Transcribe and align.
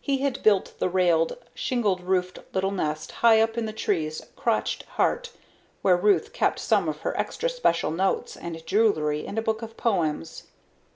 He 0.00 0.18
had 0.22 0.42
built 0.42 0.74
the 0.80 0.88
railed, 0.88 1.36
shingled 1.54 2.00
roofed 2.00 2.40
little 2.52 2.72
nest 2.72 3.12
high 3.22 3.40
up 3.40 3.56
in 3.56 3.64
the 3.64 3.72
tree's 3.72 4.20
crotched 4.34 4.82
heart 4.98 5.30
where 5.82 5.96
Ruth 5.96 6.32
kept 6.32 6.58
some 6.58 6.88
of 6.88 7.02
her 7.02 7.16
extra 7.16 7.48
special 7.48 7.92
notes 7.92 8.36
and 8.36 8.66
jewelry 8.66 9.24
and 9.24 9.38
a 9.38 9.40
book 9.42 9.62
of 9.62 9.76
poems. 9.76 10.48